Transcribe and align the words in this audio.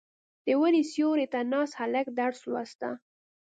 •د 0.45 0.47
ونې 0.59 0.83
سیوري 0.91 1.25
ته 1.33 1.39
ناست 1.51 1.73
هلک 1.81 2.05
درس 2.19 2.39
لوسته. 2.49 2.89